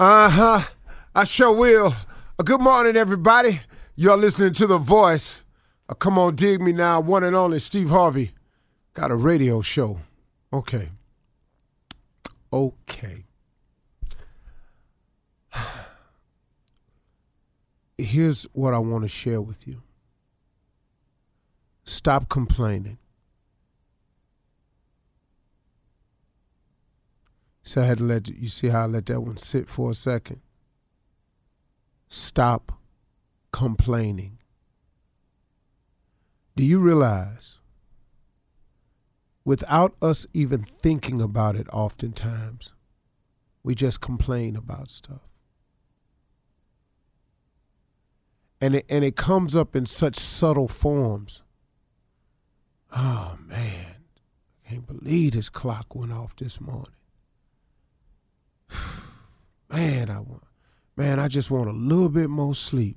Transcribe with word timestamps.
Uh 0.00 0.30
huh. 0.30 0.62
I 1.14 1.24
sure 1.24 1.52
will. 1.52 1.94
Uh, 2.38 2.42
good 2.42 2.62
morning, 2.62 2.96
everybody. 2.96 3.60
You're 3.96 4.16
listening 4.16 4.54
to 4.54 4.66
The 4.66 4.78
Voice. 4.78 5.42
Uh, 5.90 5.94
come 5.94 6.18
on, 6.18 6.36
dig 6.36 6.62
me 6.62 6.72
now. 6.72 7.02
One 7.02 7.22
and 7.22 7.36
only 7.36 7.58
Steve 7.58 7.90
Harvey. 7.90 8.30
Got 8.94 9.10
a 9.10 9.14
radio 9.14 9.60
show. 9.60 9.98
Okay. 10.54 10.88
Okay. 12.50 13.26
Here's 17.98 18.44
what 18.54 18.72
I 18.72 18.78
want 18.78 19.04
to 19.04 19.08
share 19.08 19.42
with 19.42 19.66
you 19.66 19.82
stop 21.84 22.30
complaining. 22.30 22.96
So 27.70 27.82
I 27.82 27.84
had 27.84 27.98
to 27.98 28.04
let 28.04 28.28
you 28.28 28.48
see 28.48 28.66
how 28.66 28.82
I 28.82 28.86
let 28.86 29.06
that 29.06 29.20
one 29.20 29.36
sit 29.36 29.68
for 29.68 29.92
a 29.92 29.94
second. 29.94 30.40
Stop 32.08 32.72
complaining. 33.52 34.38
Do 36.56 36.64
you 36.64 36.80
realize, 36.80 37.60
without 39.44 39.94
us 40.02 40.26
even 40.34 40.64
thinking 40.64 41.22
about 41.22 41.54
it, 41.54 41.68
oftentimes, 41.72 42.72
we 43.62 43.76
just 43.76 44.00
complain 44.00 44.56
about 44.56 44.90
stuff. 44.90 45.28
And 48.60 48.74
it, 48.74 48.86
and 48.88 49.04
it 49.04 49.14
comes 49.14 49.54
up 49.54 49.76
in 49.76 49.86
such 49.86 50.16
subtle 50.16 50.66
forms. 50.66 51.44
Oh, 52.96 53.38
man, 53.46 53.94
I 54.66 54.70
can't 54.70 54.86
believe 54.88 55.34
this 55.34 55.48
clock 55.48 55.94
went 55.94 56.12
off 56.12 56.34
this 56.34 56.60
morning. 56.60 56.96
man, 59.70 60.10
I 60.10 60.20
want, 60.20 60.42
man, 60.96 61.18
I 61.18 61.28
just 61.28 61.50
want 61.50 61.68
a 61.68 61.72
little 61.72 62.08
bit 62.08 62.30
more 62.30 62.54
sleep. 62.54 62.96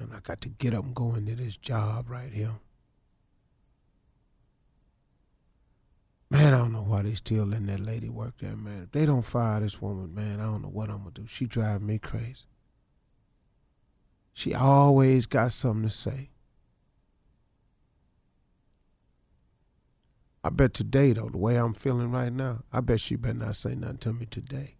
And 0.00 0.12
I 0.14 0.20
got 0.20 0.40
to 0.42 0.48
get 0.48 0.74
up 0.74 0.84
and 0.84 0.94
go 0.94 1.14
into 1.14 1.34
this 1.34 1.56
job 1.56 2.08
right 2.08 2.32
here. 2.32 2.54
Man, 6.30 6.52
I 6.52 6.58
don't 6.58 6.72
know 6.72 6.82
why 6.82 7.02
they 7.02 7.14
still 7.14 7.46
letting 7.46 7.66
that 7.66 7.80
lady 7.80 8.10
work 8.10 8.34
there, 8.38 8.54
man. 8.54 8.82
If 8.82 8.92
they 8.92 9.06
don't 9.06 9.24
fire 9.24 9.60
this 9.60 9.80
woman, 9.80 10.14
man, 10.14 10.40
I 10.40 10.44
don't 10.44 10.62
know 10.62 10.68
what 10.68 10.90
I'm 10.90 10.98
gonna 10.98 11.10
do. 11.12 11.26
She 11.26 11.46
driving 11.46 11.86
me 11.86 11.98
crazy. 11.98 12.46
She 14.34 14.54
always 14.54 15.26
got 15.26 15.52
something 15.52 15.88
to 15.88 15.90
say. 15.90 16.30
I 20.44 20.50
bet 20.50 20.72
today, 20.74 21.12
though, 21.12 21.28
the 21.28 21.38
way 21.38 21.56
I'm 21.56 21.74
feeling 21.74 22.10
right 22.10 22.32
now, 22.32 22.62
I 22.72 22.80
bet 22.80 23.00
she 23.00 23.16
better 23.16 23.34
not 23.34 23.56
say 23.56 23.74
nothing 23.74 23.98
to 23.98 24.12
me 24.12 24.26
today. 24.26 24.76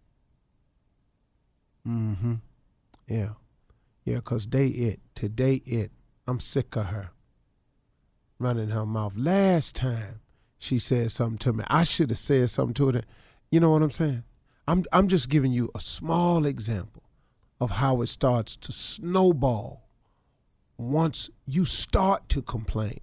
Mm-hmm. 1.87 2.35
Yeah. 3.07 3.33
Yeah, 4.05 4.17
because 4.17 4.47
they 4.47 4.67
it. 4.67 4.99
Today 5.15 5.61
it. 5.65 5.91
I'm 6.27 6.39
sick 6.39 6.75
of 6.75 6.87
her. 6.87 7.11
Running 8.39 8.69
her 8.69 8.85
mouth. 8.85 9.13
Last 9.15 9.75
time 9.75 10.21
she 10.57 10.79
said 10.79 11.11
something 11.11 11.37
to 11.39 11.53
me, 11.53 11.63
I 11.67 11.83
should 11.83 12.09
have 12.09 12.19
said 12.19 12.49
something 12.49 12.73
to 12.75 12.91
her. 12.91 13.01
You 13.51 13.59
know 13.59 13.71
what 13.71 13.83
I'm 13.83 13.91
saying? 13.91 14.23
I'm 14.67 14.85
I'm 14.93 15.07
just 15.07 15.29
giving 15.29 15.51
you 15.51 15.71
a 15.73 15.79
small 15.79 16.45
example 16.45 17.03
of 17.59 17.71
how 17.71 18.01
it 18.01 18.07
starts 18.07 18.55
to 18.57 18.71
snowball 18.71 19.89
once 20.77 21.29
you 21.45 21.65
start 21.65 22.29
to 22.29 22.41
complain 22.41 22.99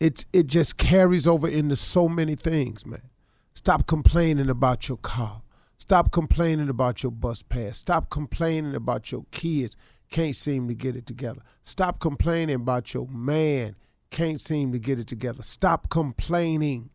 it's 0.00 0.26
it 0.32 0.46
just 0.46 0.76
carries 0.76 1.26
over 1.26 1.48
into 1.48 1.76
so 1.76 2.08
many 2.08 2.34
things, 2.34 2.84
man. 2.84 3.10
Stop 3.54 3.86
complaining 3.86 4.50
about 4.50 4.88
your 4.88 4.98
car. 4.98 5.42
Stop 5.78 6.10
complaining 6.12 6.68
about 6.68 7.02
your 7.02 7.12
bus 7.12 7.42
pass. 7.42 7.78
Stop 7.78 8.10
complaining 8.10 8.74
about 8.74 9.12
your 9.12 9.24
kids 9.30 9.76
can't 10.10 10.36
seem 10.36 10.68
to 10.68 10.74
get 10.74 10.96
it 10.96 11.06
together. 11.06 11.40
Stop 11.62 12.00
complaining 12.00 12.56
about 12.56 12.94
your 12.94 13.08
man 13.08 13.76
can't 14.10 14.40
seem 14.40 14.72
to 14.72 14.78
get 14.78 14.98
it 14.98 15.06
together. 15.06 15.42
Stop 15.42 15.88
complaining. 15.88 16.90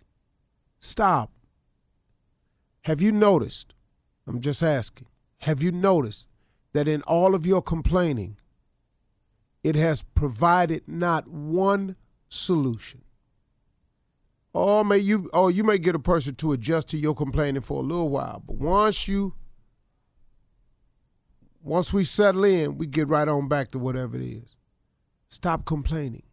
Stop. 0.80 1.32
Have 2.86 3.02
you 3.02 3.12
noticed? 3.12 3.74
I'm 4.26 4.40
just 4.40 4.64
asking. 4.64 5.08
Have 5.40 5.62
you 5.62 5.72
noticed 5.72 6.30
that 6.74 6.88
in 6.88 7.02
all 7.04 7.36
of 7.36 7.46
your 7.46 7.62
complaining, 7.62 8.38
it 9.64 9.76
has 9.76 10.04
provided 10.16 10.88
not 10.88 11.28
one 11.28 11.96
solution. 12.32 13.02
Or 14.54 14.84
may 14.84 14.98
you 14.98 15.30
or 15.34 15.52
you 15.52 15.64
may 15.64 15.78
get 15.78 15.96
a 15.96 16.00
person 16.00 16.36
to 16.36 16.52
adjust 16.54 16.90
to 16.90 16.98
your 16.98 17.14
complaining 17.14 17.62
for 17.62 17.80
a 17.80 17.86
little 17.86 18.10
while. 18.10 18.42
But 18.46 18.56
once 18.58 19.08
you 19.08 19.36
once 21.62 21.94
we 21.94 22.04
settle 22.04 22.44
in, 22.44 22.78
we 22.78 22.88
get 22.88 23.08
right 23.08 23.28
on 23.28 23.48
back 23.48 23.72
to 23.72 23.80
whatever 23.80 24.18
it 24.18 24.24
is. 24.24 24.56
Stop 25.30 25.66
complaining. 25.66 26.24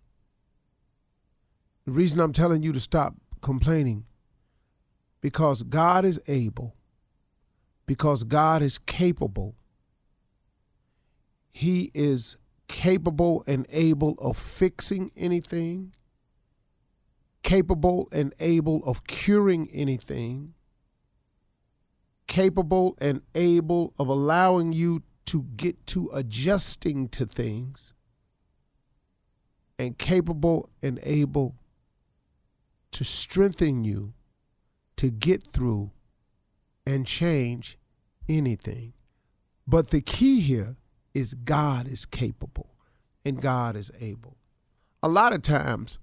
The 1.84 1.92
reason 1.92 2.20
I'm 2.20 2.32
telling 2.32 2.62
you 2.62 2.72
to 2.72 2.80
stop 2.80 3.14
complaining 3.40 4.04
because 5.20 5.62
God 5.62 6.04
is 6.04 6.20
able, 6.26 6.76
because 7.86 8.24
God 8.24 8.62
is 8.62 8.78
capable. 8.78 9.54
He 11.50 11.90
is 11.94 12.36
capable 12.68 13.42
and 13.46 13.66
able 13.70 14.14
of 14.18 14.36
fixing 14.36 15.10
anything, 15.16 15.92
capable 17.42 18.08
and 18.12 18.32
able 18.38 18.84
of 18.84 19.06
curing 19.06 19.68
anything, 19.72 20.54
capable 22.26 22.96
and 23.00 23.22
able 23.34 23.94
of 23.98 24.08
allowing 24.08 24.72
you 24.72 25.02
to 25.24 25.42
get 25.56 25.86
to 25.86 26.10
adjusting 26.12 27.08
to 27.08 27.26
things, 27.26 27.94
and 29.78 29.98
capable 29.98 30.70
and 30.82 30.98
able 31.02 31.56
to 32.90 33.04
strengthen 33.04 33.84
you 33.84 34.12
to 34.96 35.10
get 35.10 35.46
through 35.46 35.90
and 36.86 37.06
change 37.06 37.78
anything. 38.28 38.92
But 39.66 39.90
the 39.90 40.00
key 40.00 40.40
here 40.40 40.76
is 41.14 41.34
God 41.34 41.86
is 41.86 42.06
capable 42.06 42.74
and 43.24 43.40
God 43.40 43.76
is 43.76 43.90
able. 44.00 44.36
A 45.02 45.08
lot 45.08 45.32
of 45.32 45.42
times 45.42 45.98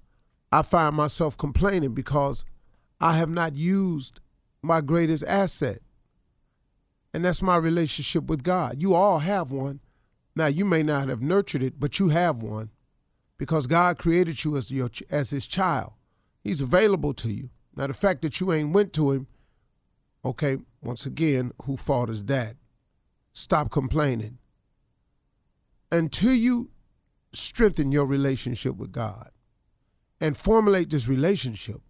I 0.51 0.61
find 0.61 0.95
myself 0.95 1.37
complaining 1.37 1.93
because 1.93 2.45
I 2.99 3.13
have 3.17 3.29
not 3.29 3.55
used 3.55 4.21
my 4.61 4.81
greatest 4.81 5.23
asset. 5.25 5.79
And 7.13 7.23
that's 7.23 7.41
my 7.41 7.57
relationship 7.57 8.25
with 8.25 8.43
God. 8.43 8.81
You 8.81 8.93
all 8.93 9.19
have 9.19 9.51
one. 9.51 9.79
Now 10.35 10.47
you 10.47 10.65
may 10.65 10.83
not 10.83 11.07
have 11.07 11.21
nurtured 11.21 11.63
it, 11.63 11.79
but 11.79 11.99
you 11.99 12.09
have 12.09 12.41
one 12.41 12.71
because 13.37 13.67
God 13.67 13.97
created 13.97 14.43
you 14.43 14.57
as 14.57 14.71
your 14.71 14.89
as 15.09 15.29
his 15.29 15.47
child. 15.47 15.93
He's 16.43 16.61
available 16.61 17.13
to 17.15 17.31
you. 17.31 17.49
Now 17.75 17.87
the 17.87 17.93
fact 17.93 18.21
that 18.21 18.39
you 18.39 18.51
ain't 18.51 18.73
went 18.73 18.91
to 18.93 19.11
him, 19.11 19.27
okay, 20.23 20.57
once 20.81 21.05
again, 21.05 21.51
who 21.63 21.77
fault 21.77 22.09
is 22.09 22.25
that? 22.25 22.55
Stop 23.33 23.71
complaining 23.71 24.37
until 25.95 26.33
you 26.33 26.69
strengthen 27.33 27.91
your 27.91 28.05
relationship 28.05 28.75
with 28.75 28.91
God 28.91 29.31
and 30.19 30.35
formulate 30.35 30.89
this 30.89 31.07
relationship, 31.07 31.81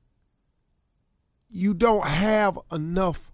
you 1.49 1.73
don't 1.73 2.05
have 2.05 2.57
enough 2.71 3.31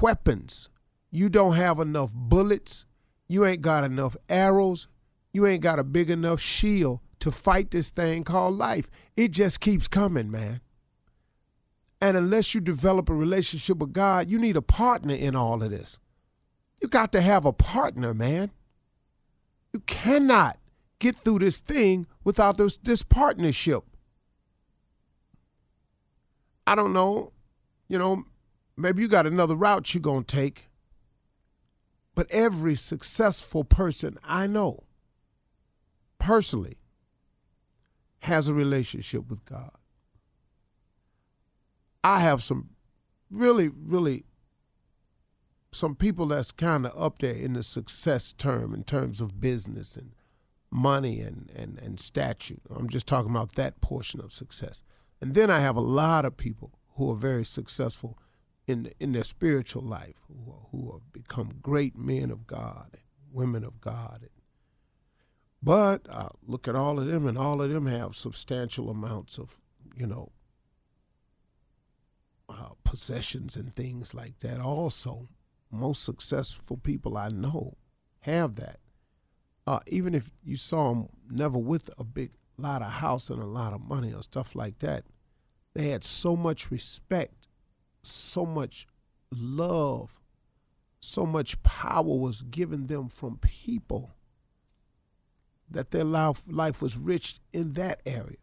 weapons. 0.00 0.68
You 1.10 1.28
don't 1.28 1.54
have 1.54 1.78
enough 1.80 2.12
bullets. 2.14 2.86
You 3.28 3.44
ain't 3.44 3.62
got 3.62 3.84
enough 3.84 4.16
arrows. 4.28 4.88
You 5.32 5.46
ain't 5.46 5.62
got 5.62 5.78
a 5.78 5.84
big 5.84 6.10
enough 6.10 6.40
shield 6.40 7.00
to 7.20 7.30
fight 7.30 7.70
this 7.70 7.90
thing 7.90 8.24
called 8.24 8.54
life. 8.54 8.90
It 9.16 9.32
just 9.32 9.60
keeps 9.60 9.88
coming, 9.88 10.30
man. 10.30 10.60
And 12.00 12.16
unless 12.16 12.54
you 12.54 12.60
develop 12.60 13.08
a 13.08 13.14
relationship 13.14 13.78
with 13.78 13.92
God, 13.92 14.30
you 14.30 14.38
need 14.38 14.56
a 14.56 14.62
partner 14.62 15.14
in 15.14 15.34
all 15.34 15.62
of 15.62 15.70
this. 15.70 15.98
You 16.80 16.88
got 16.88 17.10
to 17.12 17.20
have 17.20 17.44
a 17.44 17.52
partner, 17.52 18.12
man. 18.12 18.50
You 19.76 19.80
cannot 19.80 20.58
get 21.00 21.16
through 21.16 21.40
this 21.40 21.60
thing 21.60 22.06
without 22.24 22.56
this, 22.56 22.78
this 22.78 23.02
partnership. 23.02 23.84
I 26.66 26.74
don't 26.74 26.94
know, 26.94 27.34
you 27.86 27.98
know, 27.98 28.24
maybe 28.74 29.02
you 29.02 29.08
got 29.08 29.26
another 29.26 29.54
route 29.54 29.92
you're 29.92 30.00
going 30.00 30.24
to 30.24 30.34
take. 30.34 30.70
But 32.14 32.26
every 32.30 32.74
successful 32.74 33.64
person 33.64 34.16
I 34.24 34.46
know 34.46 34.84
personally 36.18 36.78
has 38.20 38.48
a 38.48 38.54
relationship 38.54 39.28
with 39.28 39.44
God. 39.44 39.72
I 42.02 42.20
have 42.20 42.42
some 42.42 42.70
really, 43.30 43.68
really 43.68 44.24
some 45.76 45.94
people 45.94 46.26
that's 46.26 46.52
kind 46.52 46.86
of 46.86 46.92
up 47.00 47.18
there 47.18 47.34
in 47.34 47.52
the 47.52 47.62
success 47.62 48.32
term 48.32 48.74
in 48.74 48.84
terms 48.84 49.20
of 49.20 49.40
business 49.40 49.96
and 49.96 50.12
money 50.70 51.20
and, 51.20 51.50
and, 51.54 51.78
and 51.78 52.00
statute. 52.00 52.62
I'm 52.74 52.88
just 52.88 53.06
talking 53.06 53.30
about 53.30 53.54
that 53.54 53.80
portion 53.80 54.20
of 54.20 54.32
success. 54.32 54.82
And 55.20 55.34
then 55.34 55.50
I 55.50 55.60
have 55.60 55.76
a 55.76 55.80
lot 55.80 56.24
of 56.24 56.36
people 56.36 56.72
who 56.94 57.10
are 57.12 57.16
very 57.16 57.44
successful 57.44 58.18
in 58.66 58.90
in 58.98 59.12
their 59.12 59.24
spiritual 59.24 59.82
life 59.82 60.24
who, 60.28 60.54
who 60.70 60.92
have 60.92 61.12
become 61.12 61.58
great 61.62 61.96
men 61.96 62.30
of 62.30 62.46
God 62.46 62.88
and 62.92 63.02
women 63.32 63.64
of 63.64 63.80
God. 63.80 64.28
But 65.62 66.06
uh, 66.08 66.28
look 66.46 66.68
at 66.68 66.76
all 66.76 66.98
of 67.00 67.06
them, 67.06 67.26
and 67.26 67.38
all 67.38 67.62
of 67.62 67.70
them 67.70 67.86
have 67.86 68.14
substantial 68.14 68.90
amounts 68.90 69.38
of, 69.38 69.56
you 69.96 70.06
know, 70.06 70.32
uh, 72.48 72.70
possessions 72.84 73.56
and 73.56 73.72
things 73.72 74.14
like 74.14 74.38
that. 74.40 74.60
Also, 74.60 75.28
most 75.76 76.04
successful 76.04 76.76
people 76.76 77.16
I 77.16 77.28
know 77.28 77.76
have 78.20 78.56
that. 78.56 78.80
Uh, 79.66 79.80
even 79.86 80.14
if 80.14 80.30
you 80.44 80.56
saw 80.56 80.90
them 80.90 81.08
never 81.30 81.58
with 81.58 81.90
a 81.98 82.04
big 82.04 82.30
lot 82.56 82.82
of 82.82 82.90
house 82.90 83.30
and 83.30 83.42
a 83.42 83.46
lot 83.46 83.72
of 83.72 83.80
money 83.80 84.12
or 84.12 84.22
stuff 84.22 84.54
like 84.54 84.78
that, 84.78 85.04
they 85.74 85.88
had 85.88 86.04
so 86.04 86.36
much 86.36 86.70
respect, 86.70 87.48
so 88.02 88.46
much 88.46 88.86
love, 89.30 90.20
so 91.00 91.26
much 91.26 91.62
power 91.62 92.02
was 92.04 92.42
given 92.42 92.86
them 92.86 93.08
from 93.08 93.38
people 93.38 94.16
that 95.70 95.90
their 95.90 96.04
life, 96.04 96.42
life 96.48 96.80
was 96.80 96.96
rich 96.96 97.40
in 97.52 97.72
that 97.74 98.00
area. 98.06 98.36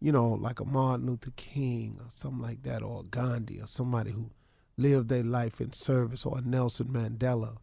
You 0.00 0.12
know, 0.12 0.28
like 0.28 0.60
a 0.60 0.64
Martin 0.64 1.06
Luther 1.06 1.32
King 1.36 1.98
or 2.00 2.06
something 2.08 2.40
like 2.40 2.62
that, 2.62 2.82
or 2.82 3.02
Gandhi 3.02 3.60
or 3.60 3.66
somebody 3.66 4.12
who 4.12 4.30
lived 4.78 5.08
their 5.08 5.24
life 5.24 5.60
in 5.60 5.72
service, 5.72 6.24
or 6.24 6.40
Nelson 6.40 6.88
Mandela 6.88 7.58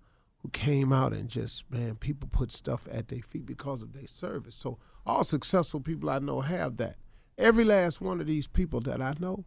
who 0.46 0.50
came 0.52 0.94
out 0.94 1.12
and 1.12 1.28
just, 1.28 1.72
man, 1.72 1.96
people 1.96 2.30
put 2.32 2.52
stuff 2.52 2.88
at 2.92 3.08
their 3.08 3.24
feet 3.24 3.48
because 3.48 3.82
of 3.82 3.94
their 3.94 4.06
service. 4.06 4.56
So 4.56 4.78
all 5.04 5.24
successful 5.24 5.80
people 5.80 6.08
I 6.08 6.20
know 6.20 6.42
have 6.42 6.78
that. 6.78 6.98
Every 7.36 7.64
last 7.64 8.00
one 8.00 8.22
of 8.22 8.28
these 8.28 8.46
people 8.46 8.80
that 8.82 9.02
I 9.02 9.16
know, 9.20 9.46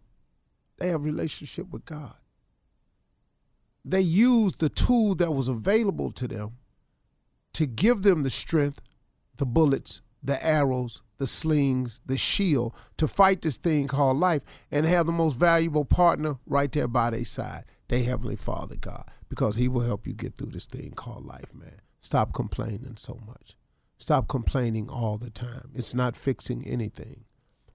they 0.79 0.89
have 0.89 1.05
relationship 1.05 1.71
with 1.71 1.85
God. 1.85 2.17
They 3.85 4.01
use 4.01 4.57
the 4.57 4.69
tool 4.69 5.15
that 5.17 5.31
was 5.31 5.47
available 5.47 6.11
to 6.11 6.27
them 6.27 6.57
to 7.53 7.65
give 7.65 8.03
them 8.03 8.25
the 8.25 8.31
strength, 8.31 8.81
the 9.37 9.47
bullets, 9.47 10.01
the 10.29 10.45
arrows, 10.45 11.03
the 11.17 11.27
slings, 11.27 12.01
the 12.05 12.19
shield 12.19 12.75
to 12.99 13.09
fight 13.09 13.41
this 13.41 13.57
thing 13.57 13.89
called 13.89 14.19
life 14.19 14.43
and 14.71 14.85
have 14.87 15.07
the 15.07 15.13
most 15.13 15.39
valuable 15.39 15.87
partner 15.87 16.37
right 16.47 16.71
there 16.71 16.87
by 16.87 17.11
their 17.11 17.25
side, 17.25 17.65
their 17.89 18.05
Heavenly 18.05 18.37
Father 18.37 18.77
God, 18.77 19.11
because 19.31 19.57
He 19.57 19.69
will 19.69 19.81
help 19.81 20.07
you 20.07 20.13
get 20.13 20.37
through 20.37 20.53
this 20.53 20.67
thing 20.67 20.93
called 20.93 21.25
life, 21.25 21.53
man. 21.55 21.81
Stop 22.01 22.35
complaining 22.35 22.97
so 22.97 23.19
much. 23.27 23.57
Stop 23.97 24.29
complaining 24.29 24.91
all 24.91 25.17
the 25.17 25.31
time. 25.31 25.71
It's 25.75 25.95
not 25.95 26.15
fixing 26.15 26.63
anything. 26.67 27.25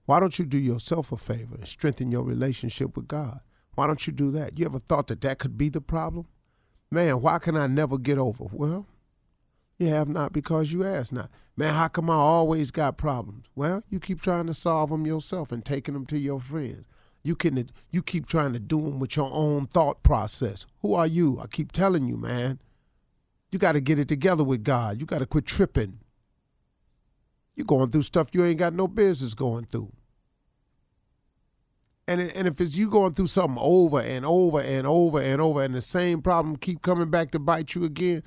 Why 0.06 0.20
don't 0.20 0.38
you 0.38 0.44
do 0.44 0.58
yourself 0.58 1.10
a 1.10 1.16
favor 1.16 1.56
and 1.56 1.66
strengthen 1.66 2.12
your 2.12 2.22
relationship 2.22 2.96
with 2.96 3.08
God? 3.08 3.40
Why 3.74 3.88
don't 3.88 4.06
you 4.06 4.12
do 4.12 4.30
that? 4.30 4.58
You 4.58 4.66
ever 4.66 4.78
thought 4.78 5.08
that 5.08 5.22
that 5.22 5.40
could 5.40 5.58
be 5.58 5.68
the 5.68 5.80
problem? 5.80 6.28
Man, 6.90 7.20
why 7.20 7.40
can 7.40 7.56
I 7.56 7.66
never 7.66 7.98
get 7.98 8.18
over? 8.18 8.44
Well, 8.52 8.86
you 9.78 9.88
have 9.88 10.08
not 10.08 10.32
because 10.32 10.72
you 10.72 10.84
ask 10.84 11.12
not. 11.12 11.30
Man, 11.56 11.74
how 11.74 11.88
come 11.88 12.10
I 12.10 12.14
always 12.14 12.70
got 12.70 12.96
problems? 12.96 13.46
Well, 13.54 13.82
you 13.88 14.00
keep 14.00 14.20
trying 14.20 14.46
to 14.46 14.54
solve 14.54 14.90
them 14.90 15.06
yourself 15.06 15.52
and 15.52 15.64
taking 15.64 15.94
them 15.94 16.06
to 16.06 16.18
your 16.18 16.40
friends. 16.40 16.86
You 17.22 17.34
can 17.34 17.68
you 17.90 18.02
keep 18.02 18.26
trying 18.26 18.52
to 18.52 18.58
do 18.58 18.80
them 18.82 18.98
with 18.98 19.16
your 19.16 19.30
own 19.32 19.66
thought 19.66 20.02
process. 20.02 20.66
Who 20.82 20.94
are 20.94 21.06
you? 21.06 21.40
I 21.40 21.46
keep 21.46 21.72
telling 21.72 22.06
you, 22.06 22.16
man. 22.16 22.60
You 23.50 23.58
got 23.58 23.72
to 23.72 23.80
get 23.80 23.98
it 23.98 24.08
together 24.08 24.42
with 24.42 24.64
God. 24.64 25.00
You 25.00 25.06
got 25.06 25.20
to 25.20 25.26
quit 25.26 25.46
tripping. 25.46 26.00
You're 27.54 27.66
going 27.66 27.90
through 27.90 28.02
stuff 28.02 28.28
you 28.32 28.44
ain't 28.44 28.58
got 28.58 28.74
no 28.74 28.88
business 28.88 29.32
going 29.32 29.66
through. 29.66 29.92
And 32.06 32.20
and 32.20 32.46
if 32.46 32.60
it's 32.60 32.76
you 32.76 32.90
going 32.90 33.14
through 33.14 33.28
something 33.28 33.58
over 33.58 34.00
and 34.00 34.26
over 34.26 34.60
and 34.60 34.86
over 34.86 35.20
and 35.20 35.40
over, 35.40 35.62
and 35.62 35.74
the 35.74 35.80
same 35.80 36.20
problem 36.20 36.56
keep 36.56 36.82
coming 36.82 37.10
back 37.10 37.30
to 37.30 37.38
bite 37.38 37.74
you 37.74 37.84
again, 37.84 38.22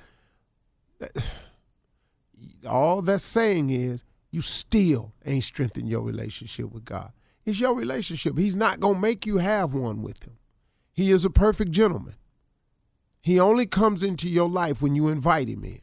all 2.68 3.02
that's 3.02 3.24
saying 3.24 3.70
is 3.70 4.04
you 4.30 4.42
still 4.42 5.14
ain't 5.24 5.44
strengthened 5.44 5.88
your 5.88 6.02
relationship 6.02 6.72
with 6.72 6.84
God. 6.84 7.12
It's 7.44 7.60
your 7.60 7.74
relationship. 7.74 8.36
He's 8.36 8.56
not 8.56 8.80
going 8.80 8.96
to 8.96 9.00
make 9.00 9.24
you 9.24 9.38
have 9.38 9.72
one 9.72 10.02
with 10.02 10.24
him. 10.24 10.36
He 10.92 11.10
is 11.10 11.24
a 11.24 11.30
perfect 11.30 11.70
gentleman. 11.70 12.16
He 13.22 13.40
only 13.40 13.66
comes 13.66 14.02
into 14.02 14.28
your 14.28 14.48
life 14.48 14.82
when 14.82 14.94
you 14.94 15.08
invite 15.08 15.48
him 15.48 15.64
in. 15.64 15.80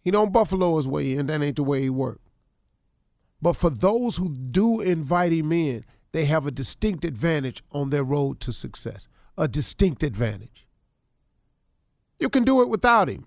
He 0.00 0.10
don't 0.10 0.32
buffalo 0.32 0.76
his 0.76 0.88
way 0.88 1.12
in. 1.12 1.26
That 1.26 1.42
ain't 1.42 1.56
the 1.56 1.62
way 1.62 1.82
he 1.82 1.90
work. 1.90 2.20
But 3.40 3.54
for 3.54 3.70
those 3.70 4.16
who 4.16 4.34
do 4.34 4.80
invite 4.80 5.32
him 5.32 5.52
in, 5.52 5.84
they 6.12 6.24
have 6.26 6.46
a 6.46 6.50
distinct 6.50 7.04
advantage 7.04 7.62
on 7.72 7.90
their 7.90 8.04
road 8.04 8.40
to 8.40 8.52
success. 8.52 9.08
A 9.36 9.48
distinct 9.48 10.02
advantage. 10.02 10.66
You 12.18 12.28
can 12.28 12.44
do 12.44 12.62
it 12.62 12.68
without 12.68 13.08
him. 13.08 13.26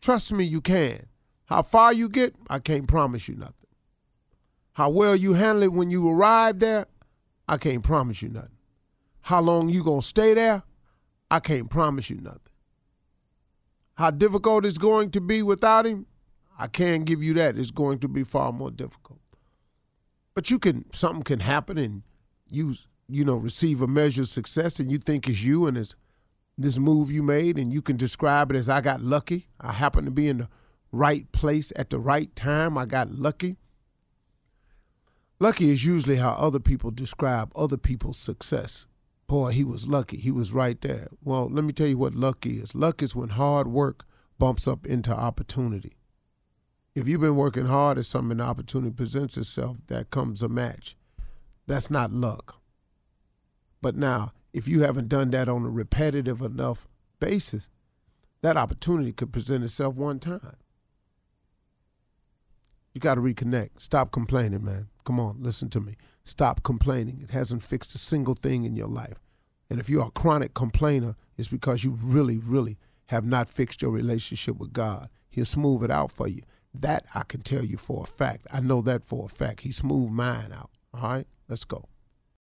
Trust 0.00 0.32
me, 0.32 0.44
you 0.44 0.60
can. 0.60 1.06
How 1.46 1.62
far 1.62 1.92
you 1.92 2.08
get, 2.08 2.34
I 2.50 2.58
can't 2.58 2.86
promise 2.86 3.28
you 3.28 3.36
nothing. 3.36 3.54
How 4.74 4.90
well 4.90 5.16
you 5.16 5.32
handle 5.32 5.64
it 5.64 5.72
when 5.72 5.90
you 5.90 6.08
arrive 6.08 6.60
there, 6.60 6.86
I 7.48 7.56
can't 7.56 7.82
promise 7.82 8.22
you 8.22 8.28
nothing. 8.28 8.50
How 9.22 9.40
long 9.40 9.68
you 9.68 9.82
gonna 9.82 10.02
stay 10.02 10.34
there, 10.34 10.62
I 11.30 11.40
can't 11.40 11.68
promise 11.68 12.10
you 12.10 12.20
nothing. 12.20 12.40
How 13.96 14.10
difficult 14.10 14.64
it's 14.64 14.78
going 14.78 15.10
to 15.10 15.20
be 15.20 15.42
without 15.42 15.86
him, 15.86 16.06
I 16.58 16.66
can't 16.66 17.04
give 17.04 17.22
you 17.22 17.34
that. 17.34 17.56
It's 17.56 17.70
going 17.70 17.98
to 18.00 18.08
be 18.08 18.24
far 18.24 18.52
more 18.52 18.70
difficult. 18.70 19.20
But 20.34 20.50
you 20.50 20.58
can 20.58 20.84
something 20.92 21.22
can 21.22 21.40
happen 21.40 21.78
and 21.78 22.02
you 22.48 22.74
you 23.08 23.24
know 23.24 23.36
receive 23.36 23.82
a 23.82 23.88
measure 23.88 24.22
of 24.22 24.28
success 24.28 24.78
and 24.78 24.90
you 24.90 24.98
think 24.98 25.28
it's 25.28 25.42
you 25.42 25.66
and 25.66 25.76
it's 25.76 25.96
this 26.58 26.78
move 26.78 27.10
you 27.12 27.22
made, 27.22 27.58
and 27.58 27.72
you 27.72 27.80
can 27.80 27.96
describe 27.96 28.50
it 28.50 28.56
as 28.56 28.68
I 28.68 28.80
got 28.80 29.00
lucky. 29.00 29.46
I 29.60 29.72
happened 29.72 30.06
to 30.06 30.10
be 30.10 30.28
in 30.28 30.38
the 30.38 30.48
right 30.90 31.30
place 31.32 31.72
at 31.76 31.90
the 31.90 31.98
right 31.98 32.34
time. 32.34 32.76
I 32.76 32.84
got 32.84 33.12
lucky. 33.12 33.56
Lucky 35.38 35.70
is 35.70 35.84
usually 35.84 36.16
how 36.16 36.30
other 36.32 36.58
people 36.58 36.90
describe 36.90 37.52
other 37.54 37.76
people's 37.76 38.18
success. 38.18 38.86
Boy, 39.28 39.52
he 39.52 39.62
was 39.62 39.86
lucky. 39.86 40.16
He 40.16 40.32
was 40.32 40.52
right 40.52 40.80
there. 40.80 41.08
Well, 41.22 41.48
let 41.48 41.62
me 41.62 41.72
tell 41.72 41.86
you 41.86 41.98
what 41.98 42.14
luck 42.14 42.44
is. 42.44 42.74
Luck 42.74 43.02
is 43.02 43.14
when 43.14 43.28
hard 43.28 43.68
work 43.68 44.04
bumps 44.38 44.66
up 44.66 44.84
into 44.84 45.14
opportunity. 45.14 45.92
If 46.94 47.06
you've 47.06 47.20
been 47.20 47.36
working 47.36 47.66
hard 47.66 47.98
at 47.98 48.06
something 48.06 48.40
opportunity 48.40 48.90
presents 48.90 49.36
itself, 49.36 49.76
that 49.86 50.10
comes 50.10 50.42
a 50.42 50.48
match. 50.48 50.96
That's 51.68 51.90
not 51.90 52.10
luck. 52.10 52.56
But 53.80 53.94
now, 53.94 54.32
if 54.58 54.66
you 54.66 54.80
haven't 54.80 55.08
done 55.08 55.30
that 55.30 55.48
on 55.48 55.64
a 55.64 55.70
repetitive 55.70 56.42
enough 56.42 56.88
basis, 57.20 57.68
that 58.42 58.56
opportunity 58.56 59.12
could 59.12 59.32
present 59.32 59.62
itself 59.62 59.94
one 59.94 60.18
time. 60.18 60.56
You 62.92 63.00
got 63.00 63.14
to 63.14 63.20
reconnect. 63.20 63.70
Stop 63.78 64.10
complaining, 64.10 64.64
man. 64.64 64.88
Come 65.04 65.20
on, 65.20 65.36
listen 65.38 65.70
to 65.70 65.80
me. 65.80 65.94
Stop 66.24 66.64
complaining. 66.64 67.20
It 67.22 67.30
hasn't 67.30 67.62
fixed 67.62 67.94
a 67.94 67.98
single 67.98 68.34
thing 68.34 68.64
in 68.64 68.74
your 68.74 68.88
life. 68.88 69.20
And 69.70 69.78
if 69.78 69.88
you're 69.88 70.06
a 70.06 70.10
chronic 70.10 70.54
complainer, 70.54 71.14
it's 71.36 71.48
because 71.48 71.84
you 71.84 71.96
really, 72.02 72.38
really 72.38 72.78
have 73.06 73.24
not 73.24 73.48
fixed 73.48 73.80
your 73.80 73.92
relationship 73.92 74.56
with 74.56 74.72
God. 74.72 75.08
He'll 75.30 75.44
smooth 75.44 75.84
it 75.84 75.90
out 75.92 76.10
for 76.10 76.26
you. 76.26 76.42
That 76.74 77.04
I 77.14 77.22
can 77.22 77.42
tell 77.42 77.64
you 77.64 77.76
for 77.76 78.02
a 78.02 78.06
fact. 78.06 78.48
I 78.52 78.60
know 78.60 78.82
that 78.82 79.04
for 79.04 79.26
a 79.26 79.28
fact. 79.28 79.60
He 79.60 79.70
smoothed 79.70 80.12
mine 80.12 80.52
out. 80.52 80.70
All 80.92 81.02
right, 81.02 81.26
let's 81.48 81.64
go. 81.64 81.88